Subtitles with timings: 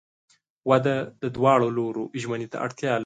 [0.69, 2.99] •واده د دواړو لورو ژمنې ته اړتیا لري.